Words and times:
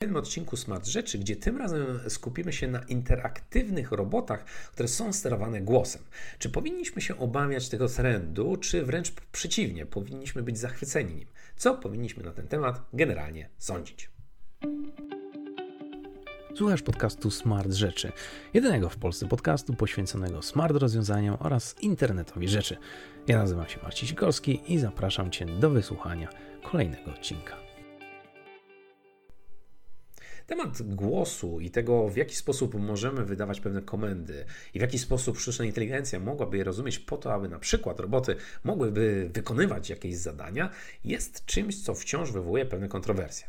kolejnym 0.00 0.22
odcinku 0.22 0.56
Smart 0.56 0.86
Rzeczy, 0.86 1.18
gdzie 1.18 1.36
tym 1.36 1.56
razem 1.56 2.00
skupimy 2.08 2.52
się 2.52 2.68
na 2.68 2.82
interaktywnych 2.82 3.92
robotach, 3.92 4.44
które 4.44 4.88
są 4.88 5.12
sterowane 5.12 5.60
głosem. 5.60 6.02
Czy 6.38 6.50
powinniśmy 6.50 7.02
się 7.02 7.18
obawiać 7.18 7.68
tego 7.68 7.88
trendu, 7.88 8.56
czy 8.56 8.84
wręcz 8.84 9.12
przeciwnie, 9.32 9.86
powinniśmy 9.86 10.42
być 10.42 10.58
zachwyceni 10.58 11.14
nim? 11.14 11.28
Co 11.56 11.74
powinniśmy 11.74 12.24
na 12.24 12.32
ten 12.32 12.48
temat 12.48 12.82
generalnie 12.92 13.48
sądzić? 13.58 14.10
Słuchasz 16.56 16.82
podcastu 16.82 17.30
Smart 17.30 17.72
Rzeczy, 17.72 18.12
jedynego 18.54 18.88
w 18.88 18.96
Polsce 18.96 19.28
podcastu 19.28 19.74
poświęconego 19.74 20.42
smart 20.42 20.76
rozwiązaniom 20.76 21.36
oraz 21.40 21.76
internetowi 21.80 22.48
rzeczy. 22.48 22.76
Ja 23.26 23.38
nazywam 23.38 23.68
się 23.68 23.78
Marcin 23.82 24.08
Sikorski 24.08 24.60
i 24.72 24.78
zapraszam 24.78 25.30
Cię 25.30 25.46
do 25.46 25.70
wysłuchania 25.70 26.28
kolejnego 26.62 27.10
odcinka. 27.10 27.69
Temat 30.50 30.82
głosu 30.82 31.60
i 31.60 31.70
tego, 31.70 32.08
w 32.08 32.16
jaki 32.16 32.36
sposób 32.36 32.74
możemy 32.74 33.24
wydawać 33.24 33.60
pewne 33.60 33.82
komendy 33.82 34.44
i 34.74 34.78
w 34.78 34.82
jaki 34.82 34.98
sposób 34.98 35.38
sztuczna 35.38 35.64
inteligencja 35.64 36.20
mogłaby 36.20 36.56
je 36.56 36.64
rozumieć 36.64 36.98
po 36.98 37.16
to, 37.16 37.34
aby 37.34 37.48
na 37.48 37.58
przykład 37.58 38.00
roboty 38.00 38.36
mogłyby 38.64 39.30
wykonywać 39.34 39.90
jakieś 39.90 40.16
zadania, 40.16 40.70
jest 41.04 41.44
czymś, 41.44 41.82
co 41.82 41.94
wciąż 41.94 42.32
wywołuje 42.32 42.66
pewne 42.66 42.88
kontrowersje. 42.88 43.46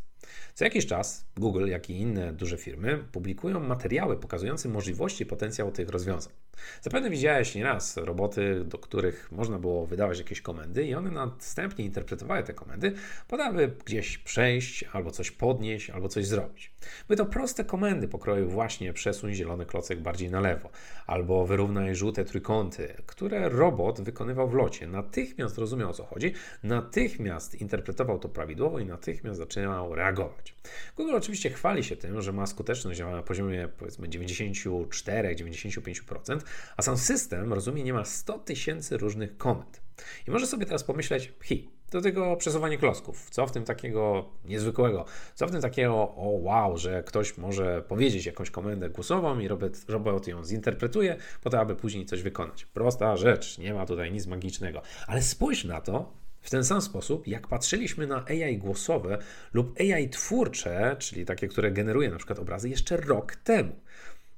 Co 0.53 0.63
jakiś 0.63 0.85
czas 0.85 1.25
Google, 1.37 1.67
jak 1.67 1.89
i 1.89 1.99
inne 1.99 2.33
duże 2.33 2.57
firmy 2.57 3.03
publikują 3.11 3.59
materiały 3.59 4.17
pokazujące 4.17 4.69
możliwości 4.69 5.23
i 5.23 5.25
potencjał 5.25 5.71
tych 5.71 5.89
rozwiązań. 5.89 6.33
Zapewne 6.81 7.09
widziałeś 7.09 7.55
nieraz 7.55 7.97
roboty, 7.97 8.63
do 8.65 8.77
których 8.77 9.31
można 9.31 9.59
było 9.59 9.85
wydawać 9.85 10.17
jakieś 10.17 10.41
komendy 10.41 10.83
i 10.83 10.95
one 10.95 11.11
następnie 11.11 11.85
interpretowały 11.85 12.43
te 12.43 12.53
komendy, 12.53 12.93
podały 13.27 13.75
gdzieś 13.85 14.17
przejść, 14.17 14.85
albo 14.93 15.11
coś 15.11 15.31
podnieść, 15.31 15.89
albo 15.89 16.09
coś 16.09 16.25
zrobić. 16.25 16.71
Były 17.07 17.17
to 17.17 17.25
proste 17.25 17.65
komendy 17.65 18.07
pokroju 18.07 18.49
właśnie 18.49 18.93
przesuń 18.93 19.33
zielony 19.33 19.65
klocek 19.65 19.99
bardziej 19.99 20.29
na 20.29 20.39
lewo, 20.39 20.69
albo 21.07 21.45
wyrównaj 21.45 21.95
żółte 21.95 22.25
trójkąty, 22.25 22.93
które 23.05 23.49
robot 23.49 24.01
wykonywał 24.01 24.49
w 24.49 24.53
locie. 24.53 24.87
Natychmiast 24.87 25.57
rozumiał 25.57 25.89
o 25.89 25.93
co 25.93 26.05
chodzi, 26.05 26.33
natychmiast 26.63 27.61
interpretował 27.61 28.19
to 28.19 28.29
prawidłowo 28.29 28.79
i 28.79 28.85
natychmiast 28.85 29.39
zaczynał 29.39 29.95
reagować. 29.95 30.55
Google 30.97 31.15
oczywiście 31.15 31.49
chwali 31.49 31.83
się 31.83 31.95
tym, 31.95 32.21
że 32.21 32.33
ma 32.33 32.47
skuteczność 32.47 32.99
na 32.99 33.23
poziomie 33.23 33.69
powiedzmy 33.77 34.07
94-95%, 34.07 36.39
a 36.77 36.81
sam 36.81 36.97
system 36.97 37.53
rozumie 37.53 37.83
niemal 37.83 38.05
100 38.05 38.39
tysięcy 38.39 38.97
różnych 38.97 39.37
komend. 39.37 39.81
I 40.27 40.31
może 40.31 40.47
sobie 40.47 40.65
teraz 40.65 40.83
pomyśleć, 40.83 41.33
hi, 41.43 41.69
do 41.91 42.01
tego 42.01 42.35
przesuwanie 42.35 42.77
klocków. 42.77 43.29
Co 43.29 43.47
w 43.47 43.51
tym 43.51 43.63
takiego 43.63 44.29
niezwykłego? 44.45 45.05
Co 45.35 45.47
w 45.47 45.51
tym 45.51 45.61
takiego, 45.61 45.93
o 45.95 46.39
wow, 46.41 46.77
że 46.77 47.03
ktoś 47.03 47.37
może 47.37 47.81
powiedzieć 47.81 48.25
jakąś 48.25 48.51
komendę 48.51 48.89
głosową 48.89 49.39
i 49.39 49.47
robot, 49.47 49.77
robot 49.87 50.27
ją 50.27 50.45
zinterpretuje 50.45 51.17
po 51.41 51.49
to, 51.49 51.59
aby 51.59 51.75
później 51.75 52.05
coś 52.05 52.21
wykonać. 52.21 52.65
Prosta 52.65 53.17
rzecz, 53.17 53.57
nie 53.57 53.73
ma 53.73 53.85
tutaj 53.85 54.11
nic 54.11 54.27
magicznego. 54.27 54.81
Ale 55.07 55.21
spójrz 55.21 55.63
na 55.63 55.81
to 55.81 56.13
w 56.41 56.49
ten 56.49 56.63
sam 56.63 56.81
sposób, 56.81 57.27
jak 57.27 57.47
patrzyliśmy 57.47 58.07
na 58.07 58.25
AI 58.25 58.57
głosowe 58.57 59.17
lub 59.53 59.79
AI 59.79 60.09
twórcze, 60.09 60.95
czyli 60.99 61.25
takie, 61.25 61.47
które 61.47 61.71
generuje 61.71 62.09
na 62.09 62.17
przykład 62.17 62.39
obrazy 62.39 62.69
jeszcze 62.69 62.97
rok 62.97 63.35
temu 63.35 63.75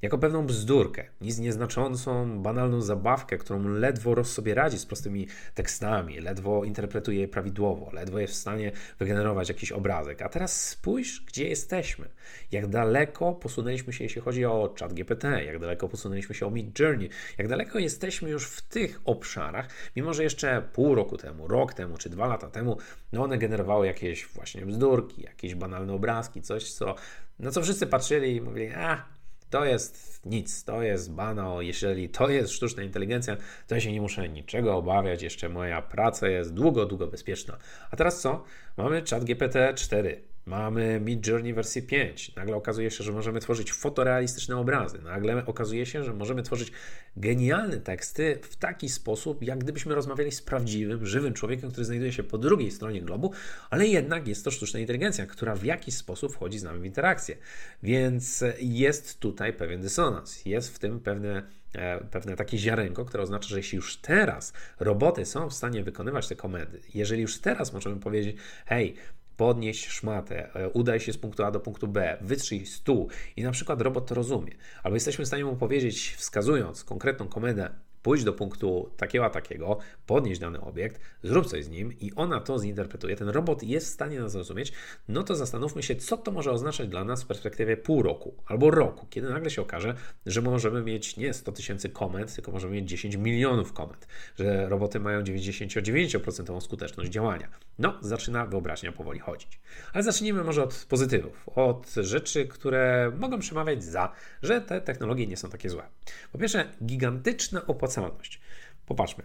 jako 0.04 0.18
pewną 0.18 0.46
bzdurkę, 0.46 1.06
nic 1.22 1.40
nieznaczącą, 1.40 2.40
banalną 2.42 2.82
zabawkę, 2.82 3.38
którą 3.38 3.68
ledwo 3.68 4.16
roz 4.16 4.32
sobie 4.32 4.54
radzi 4.54 4.80
z 4.80 4.86
prostymi 4.86 5.28
tekstami, 5.54 6.20
ledwo 6.20 6.64
interpretuje 6.64 7.20
je 7.20 7.28
prawidłowo, 7.28 7.92
ledwo 7.94 8.20
jest 8.20 8.34
w 8.34 8.38
stanie 8.38 8.72
wygenerować 9.00 9.50
jakiś 9.50 9.72
obrazek. 9.72 10.22
A 10.22 10.30
teraz 10.30 10.70
spójrz, 10.70 11.24
gdzie 11.28 11.48
jesteśmy. 11.48 12.10
Jak 12.52 12.68
daleko 12.68 13.34
posunęliśmy 13.34 13.94
się, 13.94 14.04
jeśli 14.04 14.22
chodzi 14.22 14.46
o 14.46 14.74
chat 14.80 14.94
GPT, 14.94 15.44
jak 15.44 15.60
daleko 15.60 15.90
posunęliśmy 15.90 16.36
się 16.36 16.46
o 16.46 16.52
Mid 16.52 16.80
Journey, 16.80 17.10
jak 17.38 17.48
daleko 17.48 17.80
jesteśmy 17.80 18.30
już 18.30 18.48
w 18.48 18.62
tych 18.62 19.02
obszarach, 19.06 19.70
mimo 19.96 20.14
że 20.14 20.24
jeszcze 20.24 20.62
pół 20.74 20.96
roku 20.96 21.18
temu, 21.18 21.48
rok 21.48 21.74
temu 21.74 21.98
czy 21.98 22.10
dwa 22.10 22.28
lata 22.28 22.50
temu, 22.50 22.78
no 23.12 23.24
one 23.24 23.38
generowały 23.38 23.88
jakieś 23.88 24.28
właśnie 24.28 24.66
bzdurki, 24.66 25.22
jakieś 25.22 25.56
banalne 25.56 25.94
obrazki, 25.94 26.42
coś, 26.42 26.74
co, 26.74 26.96
na 27.40 27.52
co 27.52 27.62
wszyscy 27.62 27.88
patrzyli 27.88 28.36
i 28.36 28.42
mówili, 28.42 28.70
a 28.70 29.14
to 29.54 29.66
jest 29.66 30.22
nic, 30.26 30.64
to 30.64 30.82
jest 30.82 31.14
banał. 31.14 31.62
Jeżeli 31.62 32.10
to 32.10 32.30
jest 32.30 32.54
sztuczna 32.54 32.84
inteligencja, 32.84 33.38
to 33.68 33.76
ja 33.76 33.82
się 33.82 33.92
nie 33.92 34.02
muszę 34.02 34.30
niczego 34.30 34.78
obawiać. 34.78 35.22
Jeszcze 35.22 35.50
moja 35.50 35.82
praca 35.82 36.28
jest 36.28 36.54
długo, 36.54 36.86
długo 36.86 37.08
bezpieczna. 37.08 37.58
A 37.92 37.96
teraz 37.96 38.22
co? 38.22 38.44
Mamy 38.78 39.04
chat 39.10 39.24
GPT 39.24 39.74
4. 39.74 40.33
Mamy 40.46 41.00
Mid 41.00 41.28
Journey 41.28 41.54
wersję 41.54 41.82
5. 41.82 42.36
Nagle 42.36 42.56
okazuje 42.56 42.92
się, 42.92 43.04
że 43.04 43.12
możemy 43.12 43.40
tworzyć 43.40 43.74
fotorealistyczne 43.74 44.58
obrazy. 44.58 45.02
Nagle 45.02 45.46
okazuje 45.46 45.86
się, 45.86 46.04
że 46.04 46.14
możemy 46.14 46.44
tworzyć 46.44 46.72
genialne 47.18 47.78
teksty 47.78 48.40
w 48.42 48.56
taki 48.56 48.90
sposób, 48.90 49.44
jak 49.44 49.60
gdybyśmy 49.60 49.96
rozmawiali 49.96 50.32
z 50.32 50.42
prawdziwym, 50.42 51.06
żywym 51.06 51.34
człowiekiem, 51.34 51.72
który 51.72 51.86
znajduje 51.86 52.14
się 52.14 52.24
po 52.24 52.38
drugiej 52.38 52.72
stronie 52.72 53.02
globu, 53.02 53.32
ale 53.70 53.88
jednak 53.88 54.28
jest 54.28 54.46
to 54.46 54.52
sztuczna 54.52 54.80
inteligencja, 54.80 55.26
która 55.26 55.56
w 55.56 55.64
jakiś 55.64 55.96
sposób 55.96 56.34
wchodzi 56.34 56.60
z 56.60 56.64
nami 56.64 56.80
w 56.80 56.86
interakcję. 56.86 57.38
Więc 57.84 58.44
jest 58.60 59.20
tutaj 59.20 59.54
pewien 59.54 59.82
dysonans. 59.82 60.46
Jest 60.46 60.76
w 60.76 60.80
tym 60.80 61.00
pewne 61.00 61.44
e, 61.74 62.00
pewne 62.00 62.36
takie 62.36 62.58
ziarenko, 62.58 63.06
które 63.06 63.24
oznacza, 63.24 63.50
że 63.50 63.58
jeśli 63.58 63.76
już 63.76 63.98
teraz 63.98 64.54
roboty 64.80 65.26
są 65.26 65.50
w 65.50 65.54
stanie 65.54 65.84
wykonywać 65.84 66.28
te 66.28 66.36
komendy, 66.36 66.80
jeżeli 66.94 67.22
już 67.22 67.40
teraz 67.40 67.74
możemy 67.74 68.00
powiedzieć, 68.00 68.38
hej, 68.66 68.96
podnieść 69.38 69.88
szmatę, 69.88 70.56
e, 70.56 70.70
udaj 70.70 71.00
się 71.00 71.14
z 71.14 71.18
punktu 71.18 71.44
A 71.44 71.52
do 71.52 71.60
punktu 71.60 71.88
B, 71.88 72.18
wytrzyj 72.22 72.66
stół 72.66 73.10
i 73.36 73.44
na 73.44 73.52
przykład 73.52 73.82
robot 73.82 74.08
to 74.08 74.16
rozumie. 74.16 74.52
Albo 74.84 74.96
jesteśmy 74.96 75.26
w 75.26 75.28
stanie 75.28 75.46
mu 75.46 75.56
powiedzieć, 75.56 76.16
wskazując 76.18 76.84
konkretną 76.84 77.28
komendę, 77.28 77.70
pójdź 78.04 78.24
do 78.24 78.34
punktu 78.34 78.90
takiego 78.98 79.26
a 79.26 79.30
takiego, 79.30 79.78
podnieść 80.06 80.42
dany 80.42 80.62
obiekt, 80.62 81.02
zrób 81.24 81.46
coś 81.46 81.66
z 81.66 81.70
nim 81.70 81.94
i 82.00 82.12
ona 82.16 82.40
to 82.40 82.60
zinterpretuje, 82.60 83.16
ten 83.16 83.30
robot 83.30 83.64
jest 83.64 83.88
w 83.88 83.90
stanie 83.90 84.20
nas 84.20 84.32
zrozumieć, 84.32 84.74
no 85.08 85.24
to 85.24 85.36
zastanówmy 85.36 85.84
się, 85.84 85.96
co 85.96 86.18
to 86.18 86.32
może 86.32 86.52
oznaczać 86.52 86.88
dla 86.88 87.04
nas 87.04 87.24
w 87.24 87.28
perspektywie 87.28 87.78
pół 87.78 88.04
roku 88.04 88.36
albo 88.46 88.72
roku, 88.72 89.08
kiedy 89.10 89.30
nagle 89.30 89.50
się 89.50 89.62
okaże, 89.62 89.96
że 90.26 90.42
możemy 90.42 90.84
mieć 90.84 91.18
nie 91.18 91.34
100 91.34 91.52
tysięcy 91.52 91.90
komend, 91.90 92.36
tylko 92.36 92.52
możemy 92.52 92.74
mieć 92.74 92.90
10 92.90 93.16
milionów 93.16 93.74
komend, 93.74 94.08
że 94.40 94.70
roboty 94.70 95.00
mają 95.00 95.22
99% 95.22 96.62
skuteczność 96.62 97.12
działania. 97.12 97.48
No, 97.80 97.98
zaczyna 98.02 98.46
wyobraźnia 98.46 98.92
powoli 98.92 99.20
chodzić. 99.20 99.60
Ale 99.94 100.04
zacznijmy 100.04 100.44
może 100.44 100.64
od 100.64 100.86
pozytywów, 100.90 101.50
od 101.56 101.94
rzeczy, 101.94 102.48
które 102.48 103.12
mogą 103.20 103.40
przemawiać 103.40 103.84
za, 103.84 104.12
że 104.44 104.62
te 104.62 104.82
technologie 104.82 105.28
nie 105.28 105.38
są 105.38 105.50
takie 105.50 105.70
złe. 105.70 105.84
Po 106.32 106.38
pierwsze, 106.38 106.70
gigantyczna 106.86 107.68
opłacalność 107.68 107.93
opłacalność. 107.94 108.40
Popatrzmy. 108.86 109.24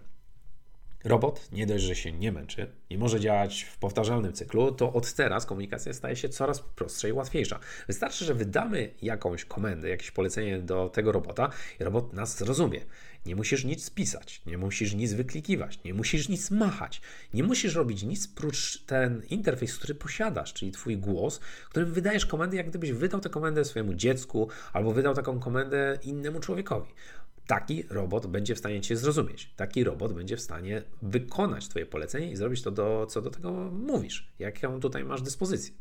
Robot 1.04 1.52
nie 1.52 1.66
dość, 1.66 1.84
że 1.84 1.94
się 1.94 2.12
nie 2.12 2.32
męczy, 2.32 2.72
nie 2.90 2.98
może 2.98 3.20
działać 3.20 3.62
w 3.62 3.78
powtarzalnym 3.78 4.32
cyklu, 4.32 4.72
to 4.72 4.92
od 4.92 5.12
teraz 5.12 5.46
komunikacja 5.46 5.92
staje 5.92 6.16
się 6.16 6.28
coraz 6.28 6.60
prostsza 6.60 7.08
i 7.08 7.12
łatwiejsza. 7.12 7.58
Wystarczy, 7.86 8.24
że 8.24 8.34
wydamy 8.34 8.94
jakąś 9.02 9.44
komendę, 9.44 9.88
jakieś 9.88 10.10
polecenie 10.10 10.58
do 10.58 10.88
tego 10.88 11.12
robota 11.12 11.50
i 11.80 11.84
robot 11.84 12.12
nas 12.12 12.38
zrozumie. 12.38 12.80
Nie 13.26 13.36
musisz 13.36 13.64
nic 13.64 13.84
spisać, 13.84 14.42
nie 14.46 14.58
musisz 14.58 14.94
nic 14.94 15.12
wyklikiwać, 15.12 15.84
nie 15.84 15.94
musisz 15.94 16.28
nic 16.28 16.50
machać, 16.50 17.00
nie 17.34 17.42
musisz 17.42 17.74
robić 17.74 18.02
nic 18.02 18.28
prócz 18.28 18.82
ten 18.86 19.22
interfejs, 19.30 19.76
który 19.76 19.94
posiadasz, 19.94 20.52
czyli 20.52 20.72
Twój 20.72 20.96
głos, 20.96 21.40
którym 21.70 21.92
wydajesz 21.92 22.26
komendy, 22.26 22.56
jak 22.56 22.68
gdybyś 22.68 22.92
wydał 22.92 23.20
tę 23.20 23.28
komendę 23.28 23.64
swojemu 23.64 23.94
dziecku 23.94 24.48
albo 24.72 24.92
wydał 24.92 25.14
taką 25.14 25.40
komendę 25.40 25.98
innemu 26.02 26.40
człowiekowi 26.40 26.90
taki 27.48 27.82
robot 27.90 28.26
będzie 28.26 28.54
w 28.54 28.58
stanie 28.58 28.80
Cię 28.80 28.96
zrozumieć. 28.96 29.50
Taki 29.56 29.84
robot 29.84 30.12
będzie 30.12 30.36
w 30.36 30.40
stanie 30.40 30.82
wykonać 31.02 31.68
Twoje 31.68 31.86
polecenie 31.86 32.30
i 32.30 32.36
zrobić 32.36 32.62
to, 32.62 32.70
do, 32.70 33.06
co 33.10 33.22
do 33.22 33.30
tego 33.30 33.52
mówisz, 33.70 34.32
jaką 34.38 34.80
tutaj 34.80 35.04
masz 35.04 35.22
dyspozycję. 35.22 35.74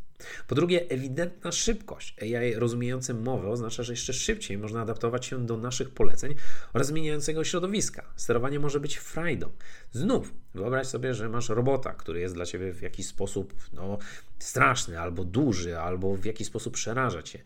Po 0.47 0.55
drugie, 0.55 0.89
ewidentna 0.89 1.51
szybkość. 1.51 2.15
AI 2.21 2.53
rozumiejące 2.53 3.13
mowę 3.13 3.49
oznacza, 3.49 3.83
że 3.83 3.93
jeszcze 3.93 4.13
szybciej 4.13 4.57
można 4.57 4.81
adaptować 4.81 5.25
się 5.25 5.45
do 5.45 5.57
naszych 5.57 5.89
poleceń 5.89 6.35
oraz 6.73 6.87
zmieniającego 6.87 7.43
środowiska. 7.43 8.05
Sterowanie 8.15 8.59
może 8.59 8.79
być 8.79 8.97
frajdą. 8.97 9.49
Znów, 9.91 10.33
wyobraź 10.53 10.87
sobie, 10.87 11.13
że 11.13 11.29
masz 11.29 11.49
robota, 11.49 11.93
który 11.93 12.19
jest 12.19 12.35
dla 12.35 12.45
ciebie 12.45 12.73
w 12.73 12.81
jakiś 12.81 13.07
sposób 13.07 13.53
no, 13.73 13.97
straszny, 14.39 14.99
albo 14.99 15.23
duży, 15.23 15.79
albo 15.79 16.15
w 16.15 16.25
jakiś 16.25 16.47
sposób 16.47 16.73
przeraża 16.73 17.23
cię 17.23 17.39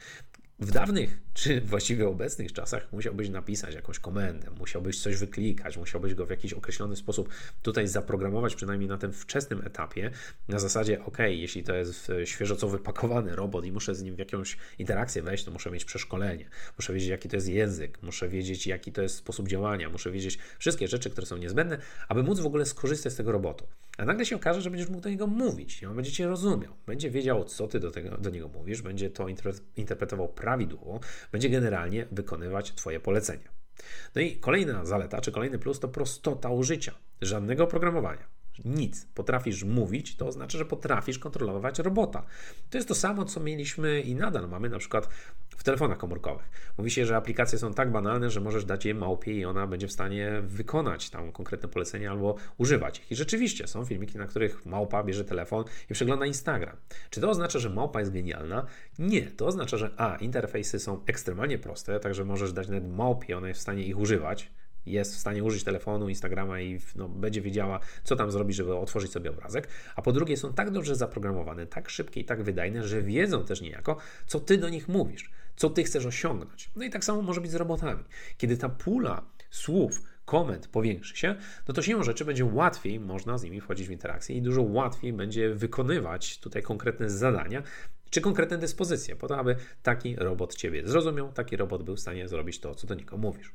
W 0.62 0.72
dawnych, 0.72 1.20
czy 1.34 1.62
właściwie 1.62 2.08
obecnych 2.08 2.54
czasach 2.54 2.88
musiałbyś 2.92 3.30
napisać 3.30 3.76
jakąś 3.76 4.00
komendę, 4.00 4.52
musiałbyś 4.60 5.02
coś 5.02 5.16
wyklikać, 5.16 5.78
musiałbyś 5.78 6.14
go 6.14 6.26
w 6.26 6.30
jakiś 6.30 6.54
określony 6.54 6.96
sposób 6.96 7.30
tutaj 7.62 7.88
zaprogramować, 7.88 8.56
przynajmniej 8.56 8.90
na 8.90 8.98
tym 8.98 9.14
wczesnym 9.14 9.62
etapie, 9.66 10.12
na 10.48 10.60
zasadzie, 10.60 11.06
ok, 11.06 11.18
jeśli 11.20 11.64
to 11.64 11.76
jest 11.76 12.12
świeżo 12.26 12.56
co 12.56 12.68
wypakowany 12.68 13.36
robot 13.36 13.66
i 13.66 13.72
muszę 13.72 13.96
z 13.96 14.04
nim 14.04 14.16
w 14.16 14.20
jakąś 14.20 14.58
interakcję 14.80 15.22
wejść, 15.22 15.44
to 15.44 15.52
muszę 15.52 15.72
mieć 15.72 15.86
przeszkolenie, 15.86 16.50
muszę 16.78 16.94
wiedzieć, 16.94 17.10
jaki 17.10 17.30
to 17.30 17.36
jest 17.36 17.48
język, 17.48 18.04
muszę 18.04 18.30
wiedzieć, 18.30 18.68
jaki 18.68 18.92
to 18.92 19.02
jest 19.02 19.16
sposób 19.16 19.48
działania, 19.48 19.90
muszę 19.90 20.12
wiedzieć 20.12 20.40
wszystkie 20.60 20.88
rzeczy, 20.88 21.10
które 21.10 21.28
są 21.28 21.38
niezbędne, 21.38 21.78
aby 22.08 22.24
móc 22.24 22.40
w 22.40 22.46
ogóle 22.46 22.66
skorzystać 22.66 23.14
z 23.14 23.16
tego 23.16 23.32
robotu. 23.32 23.68
A 23.98 24.06
nagle 24.06 24.26
się 24.26 24.36
okaże, 24.36 24.62
że 24.62 24.70
będziesz 24.70 24.90
mógł 24.90 25.02
do 25.02 25.10
niego 25.10 25.28
mówić 25.28 25.84
on 25.84 25.96
będzie 25.96 26.12
cię 26.12 26.28
rozumiał, 26.28 26.74
będzie 26.86 27.10
wiedział, 27.10 27.44
co 27.44 27.68
ty 27.68 27.80
do, 27.80 27.92
tego, 27.92 28.18
do 28.18 28.30
niego 28.30 28.48
mówisz, 28.48 28.82
będzie 28.82 29.10
to 29.10 29.28
interpretował 29.76 30.28
prawidłowo, 30.28 30.51
będzie 31.32 31.50
generalnie 31.50 32.08
wykonywać 32.12 32.72
Twoje 32.72 33.00
polecenia. 33.00 33.50
No 34.16 34.22
i 34.22 34.36
kolejna 34.36 34.86
zaleta, 34.86 35.22
czy 35.22 35.32
kolejny 35.32 35.60
plus 35.60 35.80
to 35.80 35.88
prostota 35.88 36.50
użycia. 36.50 36.92
Żadnego 37.22 37.64
oprogramowania 37.64 38.41
nic. 38.66 39.08
Potrafisz 39.16 39.64
mówić, 39.64 40.16
to 40.16 40.28
oznacza, 40.28 40.58
że 40.58 40.66
potrafisz 40.66 41.20
kontrolować 41.20 41.80
robota. 41.80 42.24
To 42.70 42.78
jest 42.78 42.88
to 42.88 42.96
samo, 42.96 43.26
co 43.26 43.40
mieliśmy 43.40 44.02
i 44.02 44.16
nadal 44.16 44.50
mamy 44.50 44.70
na 44.70 44.78
przykład 44.78 45.10
w 45.58 45.64
telefonach 45.64 45.98
komórkowych. 45.98 46.50
Mówi 46.78 46.92
się, 46.92 47.06
że 47.06 47.16
aplikacje 47.16 47.60
są 47.60 47.74
tak 47.74 47.92
banalne, 47.92 48.30
że 48.30 48.42
możesz 48.42 48.66
dać 48.66 48.86
je 48.86 48.94
małpie 48.94 49.34
i 49.34 49.46
ona 49.46 49.68
będzie 49.68 49.88
w 49.88 49.92
stanie 49.92 50.42
wykonać 50.44 51.10
tam 51.10 51.32
konkretne 51.32 51.70
polecenie 51.70 52.12
albo 52.12 52.36
używać 52.58 53.00
ich. 53.00 53.12
I 53.12 53.16
rzeczywiście 53.16 53.68
są 53.68 53.86
filmiki, 53.86 54.18
na 54.18 54.28
których 54.28 54.66
małpa 54.66 55.04
bierze 55.04 55.26
telefon 55.26 55.66
i 55.90 55.94
przegląda 55.94 56.26
Instagram. 56.26 56.76
Czy 57.10 57.22
to 57.22 57.30
oznacza, 57.30 57.60
że 57.60 57.70
małpa 57.70 58.00
jest 58.00 58.12
genialna? 58.12 58.66
Nie. 59.00 59.22
To 59.22 59.46
oznacza, 59.46 59.78
że 59.78 59.92
a, 59.98 60.16
interfejsy 60.16 60.80
są 60.80 61.02
ekstremalnie 61.06 61.58
proste, 61.58 62.00
także 62.00 62.26
możesz 62.26 62.54
dać 62.54 62.68
nawet 62.68 62.92
małpie, 62.92 63.38
ona 63.38 63.48
jest 63.48 63.60
w 63.60 63.64
stanie 63.64 63.84
ich 63.84 63.98
używać 63.98 64.52
jest 64.86 65.16
w 65.16 65.18
stanie 65.18 65.44
użyć 65.44 65.64
telefonu, 65.64 66.10
Instagrama 66.10 66.62
i 66.62 66.80
no, 66.96 67.10
będzie 67.10 67.42
wiedziała, 67.42 67.80
co 68.04 68.16
tam 68.16 68.32
zrobić, 68.32 68.58
żeby 68.58 68.76
otworzyć 68.76 69.12
sobie 69.12 69.30
obrazek. 69.30 69.68
A 69.96 70.02
po 70.02 70.12
drugie, 70.12 70.38
są 70.38 70.54
tak 70.54 70.72
dobrze 70.72 70.96
zaprogramowane, 70.96 71.68
tak 71.68 71.90
szybkie 71.90 72.22
i 72.22 72.26
tak 72.26 72.44
wydajne, 72.44 72.88
że 72.88 73.02
wiedzą 73.02 73.46
też 73.46 73.62
niejako, 73.62 73.98
co 74.28 74.40
ty 74.40 74.58
do 74.58 74.70
nich 74.70 74.88
mówisz, 74.88 75.32
co 75.56 75.70
ty 75.70 75.84
chcesz 75.84 76.06
osiągnąć. 76.06 76.72
No 76.76 76.84
i 76.84 76.90
tak 76.90 77.06
samo 77.06 77.22
może 77.22 77.42
być 77.42 77.52
z 77.52 77.56
robotami. 77.56 78.04
Kiedy 78.38 78.58
ta 78.58 78.70
pula 78.70 79.26
słów, 79.50 80.02
komend 80.26 80.68
powiększy 80.68 81.18
się, 81.18 81.36
no 81.68 81.74
to 81.74 81.82
siłą 81.82 82.04
rzeczy 82.04 82.26
będzie 82.26 82.46
łatwiej 82.46 83.00
można 83.00 83.38
z 83.38 83.44
nimi 83.44 83.62
wchodzić 83.62 83.88
w 83.88 83.92
interakcję 83.92 84.36
i 84.36 84.42
dużo 84.42 84.62
łatwiej 84.62 85.14
będzie 85.14 85.56
wykonywać 85.56 86.40
tutaj 86.40 86.64
konkretne 86.64 87.10
zadania, 87.10 87.64
czy 88.10 88.22
konkretne 88.22 88.58
dyspozycje, 88.58 89.16
po 89.16 89.28
to, 89.28 89.38
aby 89.38 89.56
taki 89.84 90.16
robot 90.16 90.56
Ciebie 90.56 90.88
zrozumiał, 90.88 91.32
taki 91.34 91.58
robot 91.58 91.84
był 91.84 91.96
w 91.96 92.00
stanie 92.00 92.28
zrobić 92.28 92.60
to, 92.60 92.76
co 92.76 92.88
do 92.88 92.96
niego 92.96 93.18
mówisz. 93.18 93.54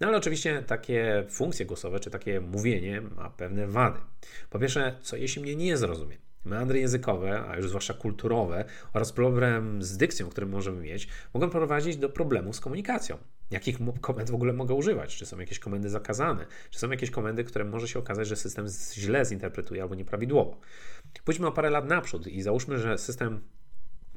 No 0.00 0.06
ale 0.06 0.16
oczywiście 0.16 0.62
takie 0.66 1.24
funkcje 1.30 1.66
głosowe, 1.66 2.00
czy 2.00 2.10
takie 2.10 2.40
mówienie 2.40 3.00
ma 3.00 3.30
pewne 3.30 3.66
wady. 3.66 3.98
Po 4.50 4.58
pierwsze, 4.58 4.98
co 5.02 5.16
jeśli 5.16 5.42
mnie 5.42 5.56
nie 5.56 5.76
zrozumie? 5.76 6.16
Meandry 6.44 6.78
językowe, 6.78 7.44
a 7.48 7.56
już 7.56 7.68
zwłaszcza 7.68 7.94
kulturowe 7.94 8.64
oraz 8.92 9.12
problem 9.12 9.82
z 9.82 9.96
dykcją, 9.96 10.28
który 10.28 10.46
możemy 10.46 10.80
mieć, 10.80 11.08
mogą 11.34 11.50
prowadzić 11.50 11.96
do 11.96 12.08
problemu 12.08 12.52
z 12.52 12.60
komunikacją. 12.60 13.18
Jakich 13.50 13.78
komend 14.00 14.30
w 14.30 14.34
ogóle 14.34 14.52
mogę 14.52 14.74
używać? 14.74 15.16
Czy 15.16 15.26
są 15.26 15.38
jakieś 15.38 15.58
komendy 15.58 15.90
zakazane? 15.90 16.46
Czy 16.70 16.78
są 16.78 16.90
jakieś 16.90 17.10
komendy, 17.10 17.44
które 17.44 17.64
może 17.64 17.88
się 17.88 17.98
okazać, 17.98 18.28
że 18.28 18.36
system 18.36 18.66
źle 18.94 19.24
zinterpretuje 19.24 19.82
albo 19.82 19.94
nieprawidłowo? 19.94 20.60
Pójdźmy 21.24 21.46
o 21.46 21.52
parę 21.52 21.70
lat 21.70 21.88
naprzód 21.88 22.26
i 22.26 22.42
załóżmy, 22.42 22.78
że 22.78 22.98
system 22.98 23.40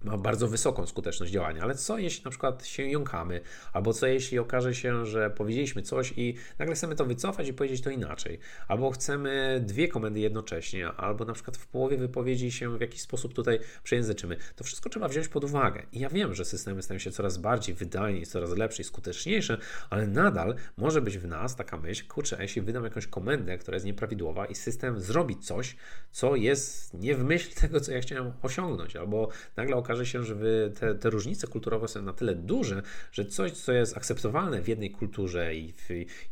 ma 0.04 0.18
bardzo 0.18 0.48
wysoką 0.48 0.88
skuteczność 0.88 1.32
działania, 1.32 1.64
ale 1.64 1.76
co 1.76 1.98
jeśli 1.98 2.26
na 2.26 2.32
przykład 2.32 2.66
się 2.66 2.84
jąkamy, 2.84 3.42
albo 3.74 3.94
co 3.94 4.08
jeśli 4.08 4.40
okaże 4.40 4.76
się, 4.76 5.06
że 5.06 5.30
powiedzieliśmy 5.30 5.82
coś 5.82 6.14
i 6.18 6.36
nagle 6.60 6.76
chcemy 6.76 6.96
to 6.96 7.06
wycofać 7.06 7.48
i 7.48 7.54
powiedzieć 7.54 7.82
to 7.82 7.90
inaczej, 7.90 8.40
albo 8.68 8.92
chcemy 8.92 9.62
dwie 9.66 9.88
komendy 9.88 10.20
jednocześnie, 10.20 10.88
albo 10.88 11.26
na 11.26 11.34
przykład 11.34 11.58
w 11.58 11.68
połowie 11.68 11.98
wypowiedzi 11.98 12.52
się 12.52 12.78
w 12.78 12.82
jakiś 12.82 13.02
sposób 13.02 13.34
tutaj 13.34 13.60
przejęzyczymy. 13.84 14.38
To 14.56 14.64
wszystko 14.64 14.90
trzeba 14.90 15.08
wziąć 15.08 15.28
pod 15.28 15.44
uwagę. 15.44 15.84
I 15.92 16.00
ja 16.00 16.10
wiem, 16.10 16.34
że 16.34 16.46
systemy 16.46 16.82
stają 16.82 17.00
się 17.00 17.12
coraz 17.12 17.38
bardziej 17.38 17.76
wydajne, 17.76 18.26
coraz 18.26 18.58
lepsze 18.58 18.82
i 18.82 18.86
skuteczniejsze, 18.86 19.58
ale 19.90 20.08
nadal 20.08 20.56
może 20.78 21.02
być 21.02 21.18
w 21.18 21.28
nas 21.28 21.56
taka 21.56 21.78
myśl, 21.78 22.08
kurczę, 22.08 22.38
jeśli 22.40 22.62
wydam 22.62 22.84
jakąś 22.84 23.08
komendę, 23.08 23.58
która 23.58 23.76
jest 23.76 23.86
nieprawidłowa 23.86 24.46
i 24.46 24.56
system 24.56 25.00
zrobi 25.00 25.38
coś, 25.38 25.76
co 26.12 26.36
jest 26.36 26.94
nie 26.94 27.16
w 27.16 27.24
myśl 27.24 27.56
tego, 27.62 27.80
co 27.80 27.92
ja 27.92 28.02
chciałem 28.02 28.34
osiągnąć, 28.42 28.96
albo 28.96 29.30
nagle 29.56 29.76
okaże 29.88 30.06
się, 30.06 30.24
że 30.24 30.36
te, 30.80 30.96
te 30.96 31.10
różnice 31.10 31.48
kulturowe 31.48 31.88
są 31.88 32.02
na 32.02 32.14
tyle 32.14 32.36
duże, 32.36 32.82
że 33.12 33.26
coś, 33.26 33.52
co 33.52 33.74
jest 33.74 33.98
akceptowalne 33.98 34.62
w 34.62 34.68
jednej 34.68 34.92
kulturze 34.92 35.56
i 35.56 35.74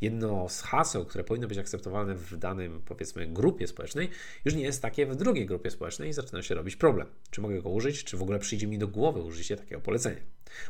jedno 0.02 0.50
z 0.50 0.62
haseł, 0.62 1.06
które 1.06 1.24
powinno 1.24 1.48
być 1.48 1.58
akceptowalne 1.58 2.16
w 2.16 2.38
danym, 2.38 2.82
powiedzmy, 2.86 3.28
grupie 3.28 3.68
społecznej, 3.68 4.10
już 4.46 4.56
nie 4.56 4.64
jest 4.64 4.82
takie 4.82 5.06
w 5.06 5.16
drugiej 5.16 5.46
grupie 5.46 5.72
społecznej 5.72 6.10
i 6.10 6.14
zaczyna 6.14 6.42
się 6.42 6.56
robić 6.56 6.76
problem. 6.76 7.08
Czy 7.32 7.42
mogę 7.42 7.62
go 7.62 7.70
użyć, 7.70 8.04
czy 8.04 8.18
w 8.18 8.22
ogóle 8.22 8.40
przyjdzie 8.40 8.68
mi 8.68 8.78
do 8.78 8.88
głowy 8.88 9.20
użycie 9.20 9.58
takiego 9.58 9.82
polecenia. 9.82 10.22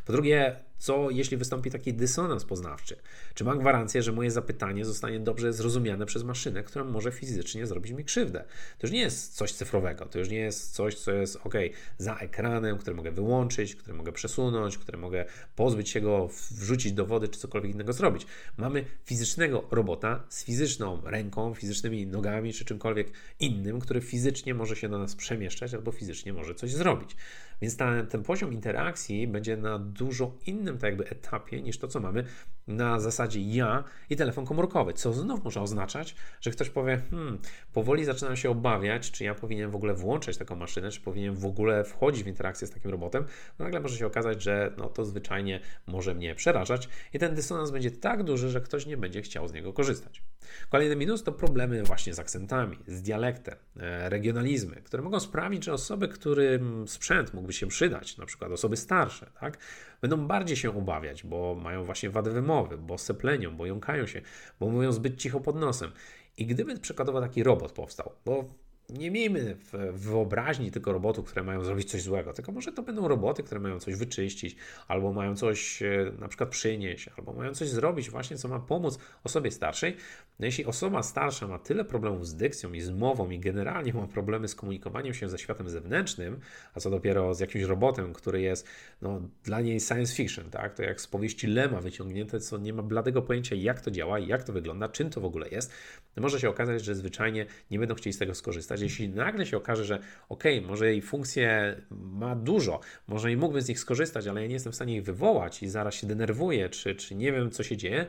Po 0.04 0.12
drugie, 0.12 0.56
co 0.78 1.10
jeśli 1.10 1.36
wystąpi 1.36 1.70
taki 1.70 1.94
dysonans 1.94 2.44
poznawczy? 2.44 2.96
Czy 3.34 3.44
mam 3.44 3.58
gwarancję, 3.58 4.02
że 4.02 4.12
moje 4.12 4.30
zapytanie 4.30 4.84
zostanie 4.84 5.20
dobrze 5.20 5.52
zrozumiane 5.52 6.06
przez 6.06 6.24
maszynę, 6.24 6.62
która 6.62 6.84
może 6.84 7.12
fizycznie 7.12 7.66
zrobić 7.66 7.92
mi 7.92 8.04
krzywdę? 8.04 8.44
To 8.78 8.86
już 8.86 8.92
nie 8.92 9.00
jest 9.00 9.36
coś 9.36 9.52
cyfrowego, 9.52 10.06
to 10.06 10.18
już 10.18 10.28
nie 10.28 10.38
jest 10.38 10.74
coś, 10.74 10.94
co 10.94 11.12
jest 11.12 11.38
ok, 11.44 11.54
za 11.98 12.16
ekranem, 12.16 12.78
które 12.78 12.96
mogę 12.96 13.12
wyłączyć, 13.12 13.76
które 13.76 13.96
mogę 13.96 14.12
przesunąć, 14.12 14.78
które 14.78 14.98
mogę 14.98 15.24
pozbyć 15.56 15.88
się 15.88 16.00
go, 16.00 16.28
wrzucić 16.50 16.92
do 16.92 17.06
wody 17.06 17.28
czy 17.28 17.40
cokolwiek 17.40 17.72
innego 17.72 17.92
zrobić. 17.92 18.26
Mamy 18.56 18.84
fizycznego 19.04 19.64
robota 19.70 20.24
z 20.28 20.44
fizyczną 20.44 21.00
ręką, 21.04 21.54
fizycznymi 21.54 22.06
nogami 22.06 22.52
czy 22.52 22.64
czymkolwiek 22.64 23.10
innym, 23.40 23.80
który 23.80 24.00
fizycznie 24.00 24.54
może 24.54 24.76
się 24.76 24.88
do 24.88 24.98
nas 24.98 25.14
przemieszczać 25.14 25.74
albo 25.74 25.92
fizycznie 25.92 26.32
może 26.32 26.54
coś 26.54 26.72
zrobić. 26.72 27.16
Więc 27.60 27.76
ta, 27.76 28.02
ten 28.02 28.22
poziom 28.22 28.52
interakcji 28.52 29.26
będzie 29.26 29.56
na 29.56 29.78
dużo 29.78 30.34
innym 30.46 30.78
tak 30.78 30.90
jakby 30.90 31.08
etapie 31.08 31.62
niż 31.62 31.78
to, 31.78 31.88
co 31.88 32.00
mamy 32.00 32.24
na 32.66 33.00
zasadzie 33.00 33.40
ja 33.40 33.84
i 34.10 34.16
telefon 34.16 34.46
komórkowy, 34.46 34.92
co 34.92 35.12
znów 35.12 35.44
może 35.44 35.60
oznaczać, 35.60 36.14
że 36.40 36.50
ktoś 36.50 36.70
powie, 36.70 37.02
hmm, 37.10 37.38
powoli 37.72 38.04
zaczynam 38.04 38.36
się 38.36 38.50
obawiać, 38.50 39.10
czy 39.10 39.24
ja 39.24 39.34
powinien 39.34 39.70
w 39.70 39.76
ogóle 39.76 39.94
włączać 39.94 40.36
taką 40.36 40.56
maszynę, 40.56 40.90
czy 40.90 41.00
powinien 41.00 41.34
w 41.34 41.46
ogóle 41.46 41.84
wchodzić 41.84 42.24
w 42.24 42.26
interakcję 42.26 42.66
z 42.66 42.70
takim 42.70 42.90
robotem. 42.90 43.24
No, 43.58 43.64
nagle 43.64 43.80
może 43.80 43.96
się 43.96 44.06
okazać, 44.06 44.42
że 44.42 44.72
no, 44.78 44.88
to 44.88 45.04
zwyczajnie 45.04 45.60
może 45.86 46.14
mnie 46.14 46.34
przerażać 46.34 46.88
i 47.12 47.18
ten 47.18 47.34
dysonans 47.34 47.70
będzie 47.70 47.90
tak 47.90 48.22
duży, 48.22 48.50
że 48.50 48.60
ktoś 48.60 48.86
nie 48.86 48.96
będzie 48.96 49.22
chciał 49.22 49.48
z 49.48 49.52
niego 49.52 49.72
korzystać. 49.72 50.22
Kolejny 50.68 50.96
minus 50.96 51.22
to 51.22 51.32
problemy 51.32 51.82
właśnie 51.82 52.14
z 52.14 52.18
akcentami, 52.18 52.78
z 52.86 53.02
dialektem, 53.02 53.54
e, 53.76 54.08
regionalizmy, 54.08 54.76
które 54.76 55.02
mogą 55.02 55.20
sprawić, 55.20 55.64
że 55.64 55.72
osoby, 55.72 56.08
którym 56.08 56.88
sprzęt 56.88 57.34
mógłby 57.46 57.58
się 57.58 57.66
przydać, 57.66 58.16
na 58.16 58.26
przykład 58.26 58.52
osoby 58.52 58.76
starsze, 58.76 59.30
tak, 59.40 59.58
będą 60.00 60.26
bardziej 60.26 60.56
się 60.56 60.78
obawiać, 60.78 61.24
bo 61.24 61.54
mają 61.54 61.84
właśnie 61.84 62.10
wady 62.10 62.30
wymowy, 62.30 62.78
bo 62.78 62.98
seplenią, 62.98 63.56
bo 63.56 63.66
jąkają 63.66 64.06
się, 64.06 64.22
bo 64.60 64.68
mówią 64.68 64.92
zbyt 64.92 65.16
cicho 65.16 65.40
pod 65.40 65.56
nosem. 65.56 65.92
I 66.36 66.46
gdyby 66.46 66.78
przykładowo 66.78 67.20
taki 67.20 67.42
robot 67.42 67.72
powstał, 67.72 68.12
bo 68.24 68.44
nie 68.90 69.10
miejmy 69.10 69.56
w 69.72 69.92
wyobraźni 69.92 70.70
tylko 70.70 70.92
robotów, 70.92 71.26
które 71.26 71.42
mają 71.42 71.64
zrobić 71.64 71.90
coś 71.90 72.02
złego, 72.02 72.32
tylko 72.32 72.52
może 72.52 72.72
to 72.72 72.82
będą 72.82 73.08
roboty, 73.08 73.42
które 73.42 73.60
mają 73.60 73.80
coś 73.80 73.94
wyczyścić, 73.94 74.56
albo 74.88 75.12
mają 75.12 75.36
coś 75.36 75.82
e, 75.82 76.12
na 76.18 76.28
przykład 76.28 76.50
przynieść, 76.50 77.10
albo 77.18 77.32
mają 77.32 77.54
coś 77.54 77.68
zrobić 77.68 78.10
właśnie, 78.10 78.36
co 78.36 78.48
ma 78.48 78.60
pomóc 78.60 78.98
osobie 79.24 79.50
starszej. 79.50 79.96
No 80.38 80.46
jeśli 80.46 80.64
osoba 80.64 81.02
starsza 81.02 81.46
ma 81.46 81.58
tyle 81.58 81.84
problemów 81.84 82.26
z 82.26 82.34
dykcją 82.34 82.72
i 82.72 82.80
z 82.80 82.90
mową 82.90 83.30
i 83.30 83.38
generalnie 83.38 83.92
ma 83.92 84.06
problemy 84.06 84.48
z 84.48 84.54
komunikowaniem 84.54 85.14
się 85.14 85.28
ze 85.28 85.38
światem 85.38 85.68
zewnętrznym, 85.68 86.40
a 86.74 86.80
co 86.80 86.90
dopiero 86.90 87.34
z 87.34 87.40
jakimś 87.40 87.64
robotem, 87.64 88.12
który 88.12 88.40
jest 88.40 88.68
no, 89.02 89.20
dla 89.44 89.60
niej 89.60 89.80
science 89.80 90.14
fiction, 90.14 90.50
tak? 90.50 90.74
To 90.74 90.82
jak 90.82 91.00
z 91.00 91.06
powieści 91.06 91.46
Lema 91.46 91.80
wyciągnięte, 91.80 92.40
co 92.40 92.58
nie 92.58 92.72
ma 92.72 92.82
bladego 92.82 93.22
pojęcia, 93.22 93.56
jak 93.56 93.80
to 93.80 93.90
działa, 93.90 94.18
jak 94.18 94.44
to 94.44 94.52
wygląda, 94.52 94.88
czym 94.88 95.10
to 95.10 95.20
w 95.20 95.24
ogóle 95.24 95.48
jest, 95.48 95.72
może 96.16 96.40
się 96.40 96.48
okazać, 96.48 96.84
że 96.84 96.94
zwyczajnie 96.94 97.46
nie 97.70 97.78
będą 97.78 97.94
chcieli 97.94 98.12
z 98.12 98.18
tego 98.18 98.34
skorzystać 98.34 98.75
jeśli 98.82 99.08
nagle 99.08 99.46
się 99.46 99.56
okaże, 99.56 99.84
że 99.84 99.98
ok, 100.28 100.44
może 100.66 100.86
jej 100.86 101.02
funkcje 101.02 101.76
ma 101.90 102.36
dużo, 102.36 102.80
może 103.06 103.32
i 103.32 103.36
mógłbym 103.36 103.62
z 103.62 103.68
nich 103.68 103.80
skorzystać, 103.80 104.26
ale 104.26 104.42
ja 104.42 104.46
nie 104.46 104.54
jestem 104.54 104.72
w 104.72 104.76
stanie 104.76 104.96
ich 104.96 105.02
wywołać 105.02 105.62
i 105.62 105.68
zaraz 105.68 105.94
się 105.94 106.06
denerwuję, 106.06 106.68
czy, 106.68 106.94
czy 106.94 107.14
nie 107.14 107.32
wiem, 107.32 107.50
co 107.50 107.62
się 107.62 107.76
dzieje, 107.76 108.06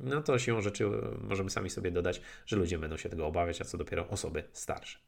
no 0.00 0.22
to 0.22 0.38
się 0.38 0.62
rzeczy 0.62 0.84
możemy 1.20 1.50
sami 1.50 1.70
sobie 1.70 1.90
dodać, 1.90 2.20
że 2.46 2.56
ludzie 2.56 2.78
będą 2.78 2.96
się 2.96 3.08
tego 3.08 3.26
obawiać, 3.26 3.60
a 3.60 3.64
co 3.64 3.78
dopiero 3.78 4.08
osoby 4.08 4.44
starsze. 4.52 4.98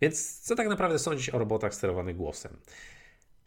Więc 0.00 0.40
co 0.40 0.54
tak 0.54 0.68
naprawdę 0.68 0.98
sądzić 0.98 1.30
o 1.30 1.38
robotach 1.38 1.74
sterowanych 1.74 2.16
głosem? 2.16 2.56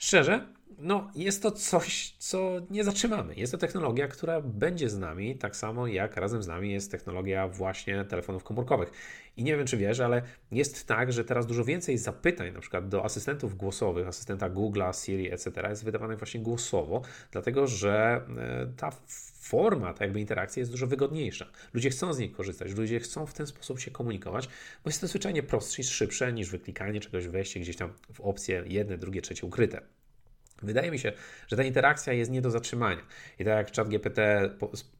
Szczerze, 0.01 0.47
no, 0.77 1.11
jest 1.15 1.43
to 1.43 1.51
coś, 1.51 2.15
co 2.17 2.51
nie 2.69 2.83
zatrzymamy. 2.83 3.35
Jest 3.35 3.51
to 3.51 3.57
technologia, 3.57 4.07
która 4.07 4.41
będzie 4.41 4.89
z 4.89 4.97
nami, 4.97 5.37
tak 5.37 5.55
samo 5.55 5.87
jak 5.87 6.17
razem 6.17 6.43
z 6.43 6.47
nami 6.47 6.71
jest 6.71 6.91
technologia 6.91 7.47
właśnie 7.47 8.05
telefonów 8.05 8.43
komórkowych. 8.43 8.91
I 9.37 9.43
nie 9.43 9.57
wiem, 9.57 9.67
czy 9.67 9.77
wiesz, 9.77 9.99
ale 9.99 10.21
jest 10.51 10.87
tak, 10.87 11.13
że 11.13 11.23
teraz 11.25 11.45
dużo 11.45 11.65
więcej 11.65 11.97
zapytań, 11.97 12.53
na 12.53 12.59
przykład 12.59 12.89
do 12.89 13.05
asystentów 13.05 13.57
głosowych, 13.57 14.07
asystenta 14.07 14.49
Google'a, 14.49 15.05
Siri, 15.05 15.31
etc., 15.31 15.69
jest 15.69 15.83
wydawanych 15.83 16.17
właśnie 16.17 16.39
głosowo, 16.39 17.01
dlatego 17.31 17.67
że 17.67 18.21
e, 18.37 18.67
ta 18.77 18.91
forma, 19.41 19.93
ta 19.93 20.03
jakby 20.03 20.19
interakcja 20.19 20.59
jest 20.59 20.71
dużo 20.71 20.87
wygodniejsza. 20.87 21.45
Ludzie 21.73 21.89
chcą 21.89 22.13
z 22.13 22.19
niej 22.19 22.31
korzystać, 22.31 22.71
ludzie 22.71 22.99
chcą 22.99 23.25
w 23.25 23.33
ten 23.33 23.47
sposób 23.47 23.79
się 23.79 23.91
komunikować, 23.91 24.47
bo 24.83 24.89
jest 24.89 25.01
to 25.01 25.07
zwyczajnie 25.07 25.43
prostsze 25.43 25.81
i 25.81 25.85
szybsze 25.85 26.33
niż 26.33 26.49
wyklikanie 26.49 26.99
czegoś, 26.99 27.27
wejście 27.27 27.59
gdzieś 27.59 27.75
tam 27.75 27.93
w 28.13 28.21
opcje 28.21 28.63
jedne, 28.67 28.97
drugie, 28.97 29.21
trzecie 29.21 29.47
ukryte. 29.47 29.81
Wydaje 30.63 30.91
mi 30.91 30.99
się, 30.99 31.13
że 31.47 31.57
ta 31.57 31.63
interakcja 31.63 32.13
jest 32.13 32.31
nie 32.31 32.41
do 32.41 32.51
zatrzymania. 32.51 33.01
I 33.39 33.45
tak 33.45 33.57
jak 33.57 33.75
ChatGPT 33.75 34.19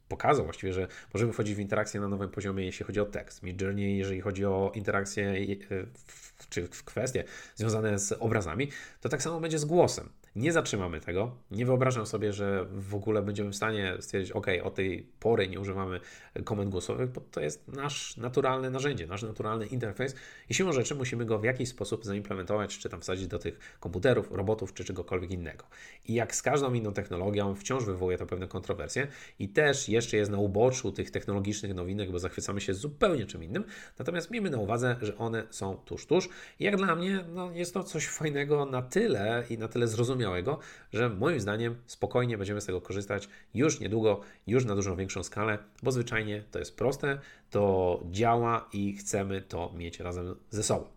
pokazał 0.08 0.46
właściwie, 0.46 0.74
że 0.74 0.88
możemy 1.14 1.34
wchodzić 1.34 1.56
w 1.56 1.60
interakcję 1.60 2.00
na 2.00 2.08
nowym 2.08 2.30
poziomie, 2.30 2.66
jeśli 2.66 2.86
chodzi 2.86 3.00
o 3.00 3.06
tekst. 3.06 3.44
Midjourney, 3.44 3.98
jeżeli 3.98 4.22
chodzi 4.22 4.46
o 4.46 4.72
interakcję 4.76 5.30
e, 5.30 5.86
czy 6.50 6.68
kwestie 6.86 7.24
związane 7.56 8.00
z 8.00 8.12
obrazami, 8.12 8.70
to 9.02 9.10
tak 9.10 9.22
samo 9.24 9.40
będzie 9.40 9.60
z 9.60 9.66
głosem. 9.66 10.10
Nie 10.36 10.52
zatrzymamy 10.52 11.02
tego. 11.02 11.36
Nie 11.52 11.66
wyobrażam 11.66 12.06
sobie, 12.06 12.34
że 12.34 12.66
w 12.72 12.96
ogóle 12.96 13.22
będziemy 13.22 13.52
w 13.52 13.56
stanie 13.56 13.98
stwierdzić, 14.00 14.32
OK, 14.32 14.48
od 14.64 14.76
tej 14.76 15.08
pory 15.20 15.48
nie 15.48 15.60
używamy 15.60 16.00
komend 16.44 16.72
głosowych, 16.72 17.10
bo 17.10 17.22
to 17.22 17.42
jest 17.42 17.68
nasz 17.68 18.18
naturalne 18.18 18.70
narzędzie, 18.70 19.08
nasz 19.08 19.24
naturalny 19.24 19.66
interfejs 19.66 20.16
i 20.50 20.54
siłą 20.54 20.72
rzeczy 20.72 20.96
musimy 20.96 21.26
go 21.26 21.40
w 21.40 21.44
jakiś 21.44 21.70
sposób 21.70 22.06
zaimplementować, 22.06 22.78
czy 22.78 22.90
tam 22.90 23.02
wsadzić 23.02 23.28
do 23.28 23.40
tych 23.40 23.78
komputerów, 23.80 24.32
robotów, 24.32 24.74
czy 24.74 24.84
czegokolwiek 24.84 25.32
innego. 25.32 25.66
I 26.06 26.14
jak 26.14 26.36
z 26.36 26.42
każdą 26.42 26.74
inną 26.74 26.94
technologią, 26.94 27.56
wciąż 27.56 27.86
wywołuje 27.86 28.18
to 28.18 28.26
pewne 28.26 28.48
kontrowersje 28.48 29.08
i 29.40 29.50
też 29.50 29.90
jeszcze 29.90 30.18
jest 30.18 30.32
na 30.32 30.38
uboczu 30.38 30.92
tych 30.92 31.12
technologicznych 31.12 31.74
nowinek, 31.74 32.12
bo 32.12 32.20
zachwycamy 32.20 32.62
się 32.62 32.74
zupełnie 32.74 33.26
czym 33.26 33.44
innym. 33.44 33.64
Natomiast 34.00 34.32
miejmy 34.32 34.50
na 34.50 34.58
uwadze, 34.58 34.96
że 35.02 35.18
one 35.18 35.44
są 35.50 35.76
tuż, 35.76 36.06
tuż. 36.06 36.30
I 36.60 36.64
jak 36.64 36.78
dla 36.78 36.96
mnie, 36.96 37.26
no, 37.34 37.52
jest 37.52 37.74
to 37.74 37.84
coś 37.84 38.08
fajnego 38.08 38.66
na 38.66 38.82
tyle 38.82 39.44
i 39.50 39.58
na 39.58 39.68
tyle 39.68 39.88
zrozumiałe, 39.88 40.21
zrozumiałego, 40.22 40.60
że 40.94 41.10
moim 41.10 41.40
zdaniem 41.40 41.76
spokojnie 41.86 42.38
będziemy 42.38 42.62
z 42.62 42.66
tego 42.66 42.82
korzystać 42.82 43.30
już 43.54 43.80
niedługo, 43.80 44.22
już 44.48 44.66
na 44.66 44.76
dużo 44.76 44.96
większą 44.96 45.24
skalę, 45.24 45.58
bo 45.84 45.92
zwyczajnie 45.92 46.44
to 46.52 46.60
jest 46.60 46.78
proste, 46.78 47.20
to 47.50 48.00
działa 48.12 48.70
i 48.74 48.94
chcemy 48.94 49.42
to 49.42 49.72
mieć 49.76 50.00
razem 50.00 50.36
ze 50.50 50.64
sobą. 50.64 50.88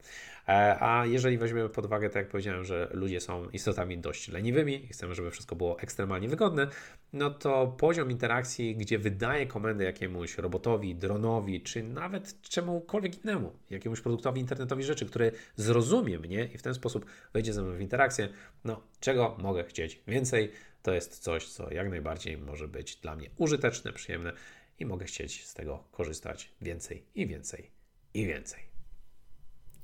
E, 0.49 0.83
a 0.83 1.07
jeżeli 1.07 1.39
weźmiemy 1.39 1.69
pod 1.69 1.85
uwagę, 1.85 2.09
tak 2.09 2.17
jak 2.17 2.29
powiedziałem, 2.29 2.65
że 2.65 2.89
ludzie 2.93 3.21
są 3.21 3.51
istotami 3.51 3.99
dość 3.99 4.29
leniwymi 4.29 4.85
i 4.85 4.89
chcemy, 4.89 5.15
żeby 5.15 5.31
wszystko 5.31 5.57
było 5.57 5.81
ekstremalnie 5.81 6.29
wygodne, 6.29 6.67
no 7.13 7.31
to 7.31 7.67
poziom 7.79 8.11
interakcji, 8.11 8.77
gdzie 8.77 8.99
wydaje 8.99 9.47
komendę 9.47 9.85
jakiemuś 9.85 10.39
robotowi, 10.39 10.95
dronowi, 10.95 11.61
czy 11.61 11.83
nawet 11.83 12.41
czemukolwiek 12.43 13.25
innemu, 13.25 13.53
jakiemuś 13.71 14.01
produktowi 14.01 14.41
internetowi 14.41 14.85
rzeczy, 14.85 15.07
który 15.07 15.33
zrozumie 15.57 16.19
mnie 16.19 16.45
i 16.55 16.59
w 16.59 16.63
ten 16.63 16.75
sposób 16.75 17.07
wejdzie 17.33 17.53
ze 17.53 17.63
mną 17.63 17.77
w 17.77 17.81
interakcję, 17.81 18.29
no 18.65 18.81
czego 19.01 19.37
mogę 19.43 19.65
chcieć 19.65 20.03
więcej, 20.07 20.51
to 20.83 20.95
jest 20.95 21.19
coś, 21.19 21.49
co 21.49 21.73
jak 21.73 21.91
najbardziej 21.91 22.39
może 22.39 22.69
być 22.69 22.97
dla 22.97 23.17
mnie 23.17 23.31
użyteczne, 23.37 23.93
przyjemne 23.93 24.33
i 24.79 24.87
mogę 24.87 25.07
chcieć 25.07 25.47
z 25.47 25.55
tego 25.55 25.85
korzystać 25.93 26.53
więcej 26.61 27.03
i 27.15 27.27
więcej 27.27 27.71
i 28.15 28.27
więcej. 28.27 28.74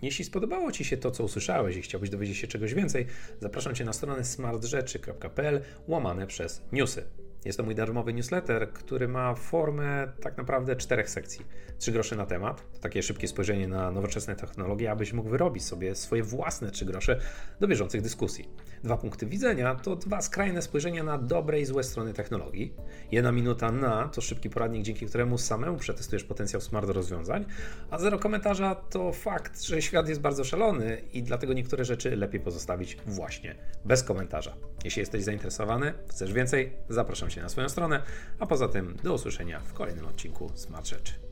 Jeśli 0.02 0.24
spodobało 0.24 0.72
Ci 0.72 0.84
się 0.84 0.96
to, 0.96 1.10
co 1.10 1.24
usłyszałeś 1.24 1.76
i 1.76 1.82
chciałbyś 1.82 2.10
dowiedzieć 2.10 2.36
się 2.36 2.46
czegoś 2.46 2.74
więcej, 2.74 3.06
zapraszam 3.40 3.74
Cię 3.74 3.84
na 3.84 3.92
stronę 3.92 4.24
smartrzeczy.pl 4.24 5.60
łamane 5.88 6.26
przez 6.26 6.62
newsy. 6.72 7.04
Jest 7.44 7.58
to 7.58 7.64
mój 7.64 7.74
darmowy 7.74 8.14
newsletter, 8.14 8.72
który 8.72 9.08
ma 9.08 9.34
formę 9.34 10.12
tak 10.20 10.36
naprawdę 10.36 10.76
czterech 10.76 11.10
sekcji. 11.10 11.46
Trzy 11.78 11.92
grosze 11.92 12.16
na 12.16 12.26
temat, 12.26 12.72
to 12.72 12.78
takie 12.78 13.02
szybkie 13.02 13.28
spojrzenie 13.28 13.68
na 13.68 13.90
nowoczesne 13.90 14.36
technologie, 14.36 14.90
abyś 14.90 15.12
mógł 15.12 15.28
wyrobić 15.28 15.64
sobie 15.64 15.94
swoje 15.94 16.22
własne 16.22 16.70
trzy 16.70 16.84
grosze 16.84 17.20
do 17.60 17.68
bieżących 17.68 18.02
dyskusji. 18.02 18.48
Dwa 18.84 18.96
punkty 18.96 19.26
widzenia 19.26 19.74
to 19.74 19.96
dwa 19.96 20.22
skrajne 20.22 20.62
spojrzenia 20.62 21.02
na 21.02 21.18
dobre 21.18 21.60
i 21.60 21.64
złe 21.64 21.84
strony 21.84 22.14
technologii. 22.14 22.74
Jedna 23.12 23.32
minuta 23.32 23.72
na 23.72 24.08
to 24.08 24.20
szybki 24.20 24.50
poradnik, 24.50 24.82
dzięki 24.82 25.06
któremu 25.06 25.38
samemu 25.38 25.76
przetestujesz 25.76 26.24
potencjał 26.24 26.60
smart 26.60 26.88
rozwiązań, 26.88 27.44
a 27.90 27.98
zero 27.98 28.18
komentarza 28.18 28.74
to 28.74 29.12
fakt, 29.12 29.62
że 29.62 29.82
świat 29.82 30.08
jest 30.08 30.20
bardzo 30.20 30.44
szalony 30.44 31.02
i 31.12 31.22
dlatego 31.22 31.52
niektóre 31.52 31.84
rzeczy 31.84 32.16
lepiej 32.16 32.40
pozostawić 32.40 32.96
właśnie 33.06 33.54
bez 33.84 34.02
komentarza. 34.02 34.56
Jeśli 34.84 35.00
jesteś 35.00 35.22
zainteresowany, 35.22 35.92
chcesz 36.08 36.32
więcej, 36.32 36.72
zapraszam 36.88 37.29
Cię 37.30 37.42
na 37.42 37.48
swoją 37.48 37.68
stronę, 37.68 38.02
a 38.38 38.46
poza 38.46 38.68
tym 38.68 38.96
do 39.02 39.14
usłyszenia 39.14 39.60
w 39.60 39.72
kolejnym 39.72 40.06
odcinku 40.06 40.52
Smart 40.54 40.86
Rzeczy. 40.86 41.29